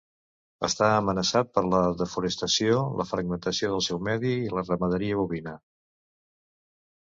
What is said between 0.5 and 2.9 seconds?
Està amenaçat per la desforestació,